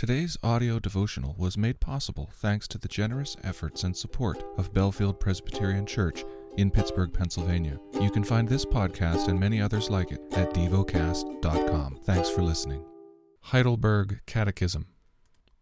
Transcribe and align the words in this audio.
Today's 0.00 0.38
audio 0.42 0.78
devotional 0.78 1.34
was 1.36 1.58
made 1.58 1.78
possible 1.78 2.30
thanks 2.32 2.66
to 2.68 2.78
the 2.78 2.88
generous 2.88 3.36
efforts 3.44 3.84
and 3.84 3.94
support 3.94 4.42
of 4.56 4.72
Bellefield 4.72 5.20
Presbyterian 5.20 5.84
Church 5.84 6.24
in 6.56 6.70
Pittsburgh, 6.70 7.12
Pennsylvania. 7.12 7.78
You 8.00 8.10
can 8.10 8.24
find 8.24 8.48
this 8.48 8.64
podcast 8.64 9.28
and 9.28 9.38
many 9.38 9.60
others 9.60 9.90
like 9.90 10.10
it 10.10 10.22
at 10.32 10.54
devocast.com. 10.54 11.98
Thanks 12.02 12.30
for 12.30 12.40
listening. 12.40 12.82
Heidelberg 13.42 14.22
Catechism. 14.24 14.86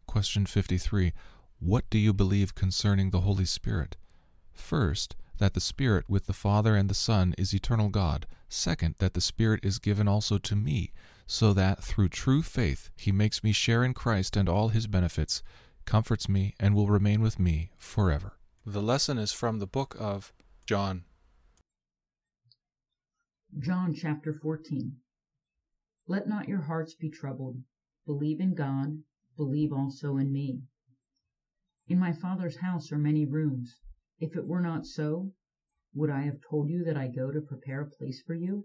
Question 0.07 0.47
53. 0.47 1.13
What 1.59 1.91
do 1.91 1.99
you 1.99 2.13
believe 2.13 2.55
concerning 2.55 3.11
the 3.11 3.23
Holy 3.23 3.45
Spirit? 3.45 3.97
First, 4.53 5.17
that 5.39 5.55
the 5.55 5.61
Spirit 5.61 6.05
with 6.09 6.27
the 6.27 6.33
Father 6.33 6.77
and 6.77 6.89
the 6.89 6.95
Son 6.95 7.35
is 7.37 7.53
eternal 7.53 7.89
God. 7.89 8.25
Second, 8.49 8.95
that 8.99 9.15
the 9.15 9.21
Spirit 9.21 9.59
is 9.65 9.81
given 9.81 10.07
also 10.07 10.39
to 10.39 10.55
me 10.55 10.93
so 11.31 11.53
that 11.53 11.85
through 11.85 12.09
true 12.09 12.43
faith 12.43 12.89
he 12.97 13.13
makes 13.13 13.45
me 13.45 13.53
share 13.53 13.85
in 13.85 13.93
Christ 13.93 14.35
and 14.35 14.49
all 14.49 14.69
his 14.69 14.87
benefits, 14.87 15.43
comforts 15.85 16.27
me, 16.27 16.55
and 16.59 16.75
will 16.75 16.89
remain 16.89 17.21
with 17.21 17.39
me 17.39 17.71
forever. 17.77 18.39
The 18.65 18.83
lesson 18.83 19.19
is 19.19 19.31
from 19.31 19.59
the 19.59 19.67
book 19.67 19.95
of 20.01 20.33
John. 20.67 21.05
John 23.59 23.95
chapter 23.95 24.33
14. 24.33 24.97
Let 26.07 26.27
not 26.27 26.49
your 26.49 26.63
hearts 26.63 26.95
be 26.95 27.11
troubled. 27.11 27.59
Believe 28.07 28.41
in 28.41 28.55
God, 28.55 29.03
believe 29.37 29.71
also 29.71 30.17
in 30.17 30.33
me. 30.33 30.63
In 31.87 31.99
my 31.99 32.13
Father's 32.13 32.57
house 32.57 32.91
are 32.91 32.99
many 32.99 33.27
rooms. 33.27 33.77
If 34.19 34.35
it 34.35 34.47
were 34.47 34.63
not 34.63 34.87
so, 34.87 35.33
would 35.95 36.11
I 36.11 36.23
have 36.23 36.41
told 36.41 36.71
you 36.71 36.85
that 36.85 36.97
I 36.97 37.09
go 37.09 37.31
to 37.31 37.41
prepare 37.43 37.83
a 37.83 37.91
place 37.91 38.23
for 38.27 38.35
you? 38.35 38.65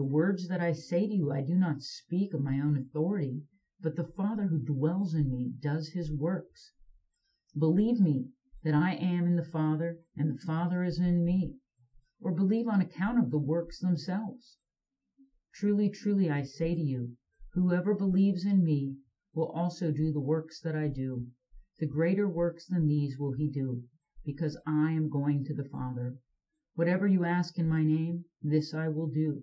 The 0.00 0.06
words 0.06 0.48
that 0.48 0.62
I 0.62 0.72
say 0.72 1.06
to 1.06 1.12
you 1.12 1.30
I 1.30 1.42
do 1.42 1.54
not 1.54 1.82
speak 1.82 2.32
of 2.32 2.40
my 2.40 2.58
own 2.58 2.74
authority, 2.74 3.42
but 3.82 3.96
the 3.96 4.02
Father 4.02 4.46
who 4.46 4.58
dwells 4.58 5.12
in 5.12 5.30
me 5.30 5.52
does 5.60 5.88
his 5.88 6.10
works. 6.10 6.72
Believe 7.54 8.00
me 8.00 8.30
that 8.62 8.72
I 8.72 8.94
am 8.94 9.26
in 9.26 9.36
the 9.36 9.44
Father, 9.44 9.98
and 10.16 10.30
the 10.30 10.40
Father 10.40 10.82
is 10.82 10.98
in 10.98 11.22
me, 11.22 11.58
or 12.18 12.32
believe 12.32 12.66
on 12.66 12.80
account 12.80 13.18
of 13.18 13.30
the 13.30 13.38
works 13.38 13.78
themselves. 13.78 14.56
Truly, 15.52 15.90
truly, 15.90 16.30
I 16.30 16.44
say 16.44 16.74
to 16.74 16.80
you, 16.80 17.18
whoever 17.52 17.94
believes 17.94 18.46
in 18.46 18.64
me 18.64 18.96
will 19.34 19.50
also 19.50 19.92
do 19.92 20.10
the 20.10 20.18
works 20.18 20.62
that 20.62 20.74
I 20.74 20.88
do. 20.88 21.26
The 21.78 21.86
greater 21.86 22.26
works 22.26 22.66
than 22.66 22.88
these 22.88 23.18
will 23.18 23.34
he 23.34 23.50
do, 23.50 23.82
because 24.24 24.58
I 24.66 24.92
am 24.92 25.10
going 25.10 25.44
to 25.44 25.54
the 25.54 25.68
Father. 25.68 26.16
Whatever 26.74 27.06
you 27.06 27.26
ask 27.26 27.58
in 27.58 27.68
my 27.68 27.84
name, 27.84 28.24
this 28.40 28.72
I 28.72 28.88
will 28.88 29.08
do 29.08 29.42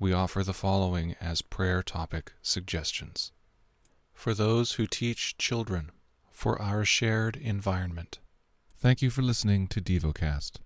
we 0.00 0.14
offer 0.14 0.42
the 0.42 0.54
following 0.54 1.14
as 1.20 1.42
prayer 1.42 1.82
topic 1.82 2.32
suggestions. 2.40 3.30
For 4.14 4.34
those 4.34 4.72
who 4.72 4.86
teach 4.86 5.36
children, 5.36 5.92
for 6.30 6.60
our 6.60 6.86
shared 6.86 7.36
environment. 7.36 8.18
Thank 8.78 9.02
you 9.02 9.10
for 9.10 9.20
listening 9.20 9.68
to 9.68 9.80
DevoCast. 9.82 10.52